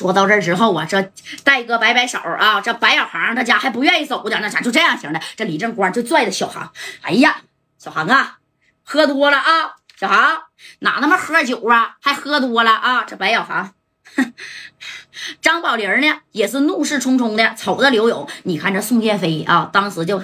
[0.00, 1.12] 说到这之后啊，这
[1.44, 5.20] 戴哥摆摆手啊，这白小航他家还不愿意走的，那咋就这样型的？
[5.36, 7.42] 这李正光就拽着小航，哎呀，
[7.76, 8.38] 小航啊，
[8.82, 10.44] 喝多了啊，小航
[10.78, 13.04] 哪他妈喝酒啊，还喝多了啊？
[13.04, 13.74] 这白小航，
[15.42, 20.18] 张宝林呢也是怒视冲冲的瞅着刘勇，你看这宋建飞啊，当时就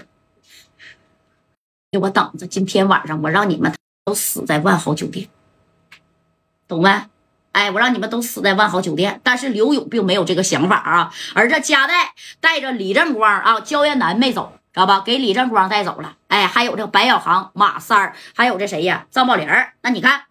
[1.91, 3.75] 给我等着，今天晚上我让你们
[4.07, 5.29] 都死在万豪酒店，
[6.67, 7.03] 懂没？
[7.57, 11.11] 哎，我让你们都死在万豪酒店，但是刘勇并没有这个想法啊。
[11.33, 15.01] 而这加代带着李正光啊，焦艳楠没走，知道吧？
[15.01, 16.17] 给李正光带走了。
[16.29, 19.07] 哎，还有这白小航、马三儿，还有这谁呀？
[19.11, 19.49] 张宝林。
[19.81, 20.25] 那你看，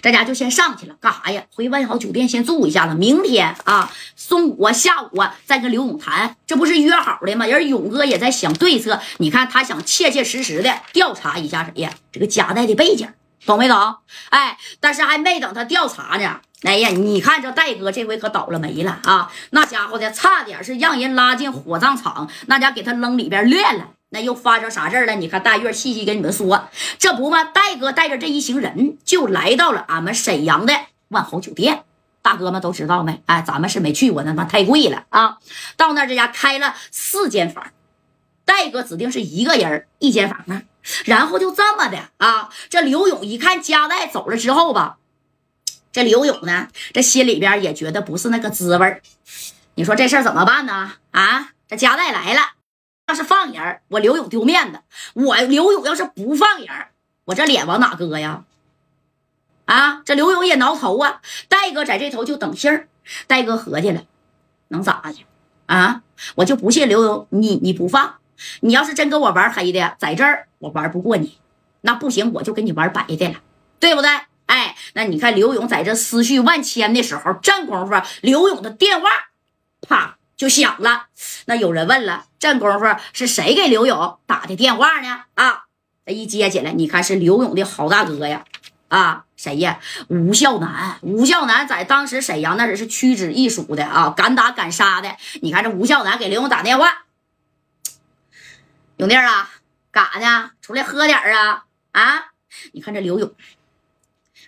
[0.00, 1.42] 这家就先上去了，干啥呀？
[1.54, 7.44] 回万豪酒店先住一下子，明天啊，中午啊下午啊，再跟刘勇谈，这不是约好的吗？
[7.44, 11.92] 人勇哥也在想对策，你看他想切切实实的调查一下谁呀？
[12.10, 13.12] 这个加代的背景。
[13.46, 13.96] 懂没懂？
[14.30, 16.40] 哎，但是还没等他调查呢。
[16.64, 19.30] 哎呀，你看这戴哥这回可倒了霉了啊！
[19.50, 23.90] 那家伙的差点是让人拉进火葬场，那家给他扔里边练了。
[24.10, 25.14] 那又发生啥事了？
[25.14, 27.44] 你看大月细细跟你们说，这不嘛？
[27.44, 30.74] 戴哥带着这一行人就来到了俺们沈阳的
[31.08, 31.84] 万豪酒店。
[32.22, 33.22] 大哥们都知道没？
[33.26, 35.38] 哎，咱们是没去过，那他妈太贵了啊！
[35.76, 37.64] 到那这家开了四间房，
[38.44, 40.62] 戴哥指定是一个人一间房啊。
[41.04, 44.98] 然后就这么的啊，这刘勇一看加代走了之后吧，
[45.92, 49.02] 这刘勇呢，这心里边也觉得不是那个滋味
[49.74, 50.94] 你说这事儿怎么办呢？
[51.12, 52.40] 啊，这加代来了，
[53.06, 54.80] 要是放人，我刘勇丢面子；
[55.14, 56.68] 我刘勇要是不放人，
[57.26, 58.44] 我这脸往哪搁呀？
[59.66, 61.20] 啊，这刘勇也挠头啊。
[61.48, 62.88] 戴哥在这头就等信儿。
[63.26, 64.02] 戴哥合计了，
[64.68, 65.24] 能咋的？
[65.66, 66.02] 啊，
[66.36, 68.17] 我就不信刘勇你你不放。
[68.60, 71.38] 你要是真跟我玩黑的，在这儿我玩不过你，
[71.82, 73.36] 那不行，我就跟你玩白的了，
[73.78, 74.10] 对不对？
[74.46, 79.08] 哎，那你看刘勇在这思绪万千的时候，这功夫刘勇的电话
[79.86, 81.08] 啪就响了。
[81.44, 85.24] 那有人问了，这功夫是谁给刘勇打的电话呢？
[85.34, 85.64] 啊，
[86.06, 88.44] 这一接起来，你看是刘勇的好大哥呀，
[88.88, 89.80] 啊，谁呀？
[90.08, 90.96] 吴孝南。
[91.02, 95.14] 吴孝南在当时沈阳那是屈指一数的啊，敢打敢杀的。
[95.42, 97.04] 你看这吴孝南给刘勇打电话。
[98.98, 99.48] 永弟啊，
[99.92, 100.50] 干啥呢？
[100.60, 101.64] 出来喝点啊！
[101.92, 102.32] 啊，
[102.72, 103.32] 你看这刘勇，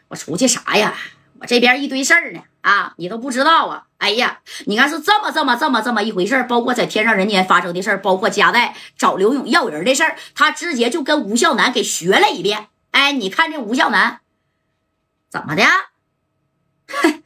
[0.09, 0.93] 我出去啥呀？
[1.41, 3.87] 我这边一堆事儿呢啊，你都不知道啊！
[3.99, 12.67] 哎呀，你看是这么这么这么这么一回事包括在天上人间发生的事包括加代找刘勇要人的事儿，他直接就跟吴孝南给学了一遍。
[12.91, 14.21] 哎，你看这吴孝南
[15.29, 15.63] 怎么的？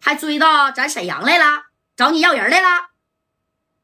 [0.00, 1.64] 还追到咱沈阳来了，
[1.96, 2.90] 找你要人来了？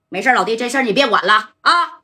[0.09, 1.98] 没事老弟，这事儿你别管了啊！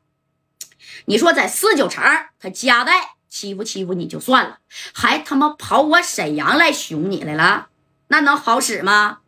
[1.07, 2.03] 你说在四九城，
[2.41, 4.59] 他加代欺负欺负你就算了，
[4.93, 7.69] 还他妈跑我沈阳来熊你来了，
[8.09, 9.19] 那能好使吗？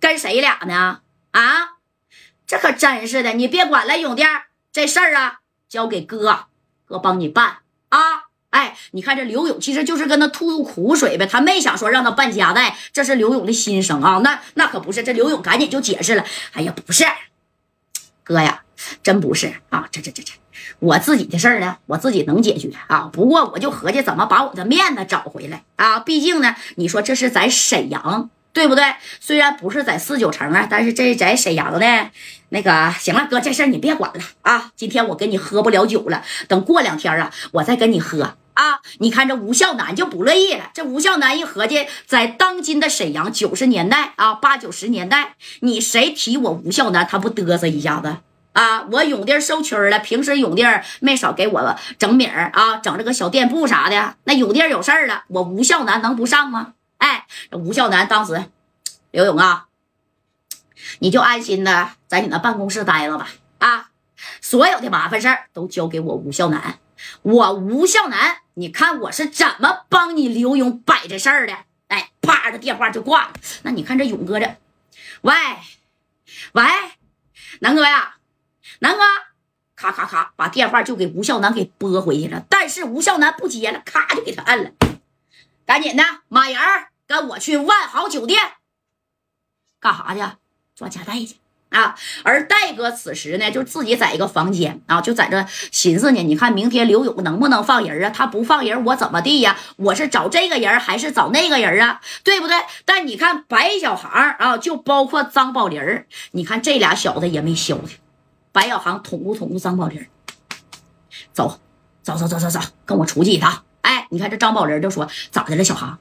[0.00, 1.00] 跟谁俩呢？
[1.32, 1.76] 啊，
[2.46, 3.34] 这可真是的！
[3.34, 4.22] 你别管了，永弟，
[4.72, 6.46] 这事儿啊，交给哥，
[6.86, 7.58] 哥帮你办
[7.90, 8.00] 啊！
[8.50, 14.20] 哎，你看这刘勇其实就是跟他吐吐苦水呗，他没想说让他办加代，这是刘勇的心声啊。
[14.24, 17.04] 那那可不是，这刘勇赶紧就解释了，哎呀，不是，
[18.24, 18.62] 哥呀，
[19.02, 20.32] 真不是啊，这这这这。
[20.78, 23.08] 我自己的事儿呢，我自己能解决啊。
[23.12, 26.00] 不过我就合计怎么把我的面子找回来啊。
[26.00, 28.84] 毕竟呢，你说这是在沈阳，对不对？
[29.20, 32.10] 虽然不是在四九城啊，但是这在沈阳呢。
[32.50, 34.70] 那个行了，哥，这事儿你别管了啊。
[34.76, 38.80] 今天我跟你喝不了酒了，等过两天啊，我再跟你喝啊。
[38.98, 40.70] 你看这吴孝南就不乐意了。
[40.72, 48.18] 这吴孝南一合计，在当今的沈阳九十年代啊，八九十年代，你谁提我吴孝南，他不嘚瑟一下子？
[48.56, 49.98] 啊，我永弟收群了。
[49.98, 50.64] 平时永弟
[51.00, 54.16] 没少给我整米儿啊，整这个小店铺啥的。
[54.24, 56.72] 那永弟有事儿了，我吴孝南能不上吗？
[56.96, 58.46] 哎，吴孝南当时，
[59.10, 59.66] 刘勇啊，
[61.00, 63.28] 你就安心的在你那办公室待着吧。
[63.58, 63.90] 啊，
[64.40, 66.78] 所有的麻烦事儿都交给我吴孝南。
[67.20, 71.52] 我吴孝南，你看我是怎么帮你刘勇摆这事儿的？
[71.88, 73.32] 哎，啪，这电话就挂了。
[73.64, 74.56] 那你看这勇哥这，
[75.20, 75.34] 喂，
[76.52, 76.64] 喂，
[77.60, 78.15] 南哥呀。
[79.90, 82.42] 咔咔咔，把电话就给吴孝南给拨回去了。
[82.48, 84.70] 但是吴孝南不接了，咔就给他摁了。
[85.64, 86.58] 赶紧的，马岩
[87.06, 88.40] 跟我去万豪酒店
[89.80, 90.20] 干啥去？
[90.74, 91.36] 抓夹带去
[91.70, 91.96] 啊！
[92.22, 96.22] 而戴哥此时呢，就自己在一个房间啊，就在这寻思呢。
[96.22, 98.10] 你看明天刘勇能不能放人啊？
[98.10, 99.56] 他不放人，我怎么地呀？
[99.76, 102.00] 我是找这个人还是找那个人啊？
[102.22, 102.56] 对不对？
[102.84, 107.98] 但你看白小航啊，就包括张宝林你看这俩小子也没消停。
[108.56, 110.06] 白小航捅咕捅咕张宝林，
[111.34, 111.60] 走，
[112.02, 113.64] 走走走走走，跟我出去一趟。
[113.82, 115.98] 哎，你看这张宝林就说咋的了，小航，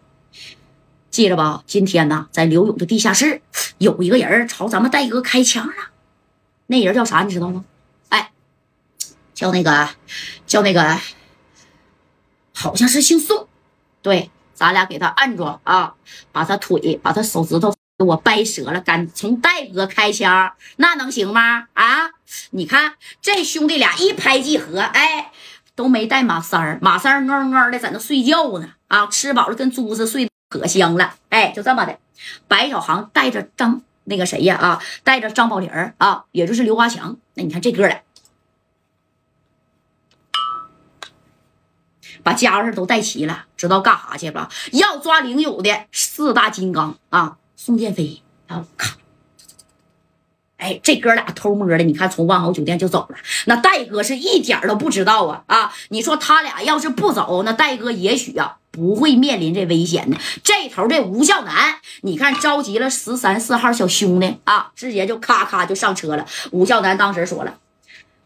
[1.11, 3.41] 记着吧，今天呢，在刘勇的地下室，
[3.79, 5.73] 有一个人朝咱们戴哥开枪了，
[6.67, 7.65] 那人叫啥你知道吗？
[8.07, 8.31] 哎，
[9.33, 9.89] 叫那个
[10.47, 10.97] 叫那个，
[12.53, 13.49] 好像是姓宋。
[14.01, 15.95] 对，咱俩给他按住啊，
[16.31, 21.67] 把他腿把他手指头给我掰折了，敢从戴哥开枪，那能行吗？
[21.73, 22.04] 啊，
[22.51, 25.31] 你看这兄弟俩一拍即合，哎。
[25.75, 31.15] 都没带马三儿，马三儿哞哞的在那睡觉呢，啊，吃饱了跟猪似的睡，可香了。
[31.27, 31.99] 哎，就这么的，
[32.47, 37.17] 白小航带着张那个谁呀，啊，带着张宝林儿啊，也就是刘华强。
[37.33, 38.01] 那你看这哥俩，
[42.23, 44.49] 把家伙事都带齐了，知道干啥去吧？
[44.71, 48.95] 要抓领有的四大金刚啊，宋建飞啊，咔。
[50.65, 53.17] 哎，这哥俩偷摸的，你看从万豪酒店就走了。
[53.45, 55.71] 那戴哥是一点都不知道啊啊！
[55.89, 60.17] 你说他俩要是不走，那戴哥也许啊不会面临这危险呢。
[60.43, 66.25] 这头这吴孝南，你看召集了十三四号小兄弟啊，直接就咔咔就上车了。
[66.49, 67.59] 吴孝南当时说了，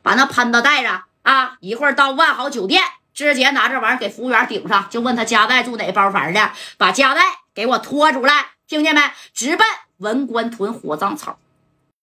[0.01, 2.81] 把那潘子带着啊，一会儿到万豪酒店，
[3.13, 7.21] 直接拿这玩意儿给服务员顶上，就问他家代住哪包房的，把家代
[7.53, 9.01] 给我拖出来，听见没？
[9.33, 11.35] 直奔文官屯火葬场。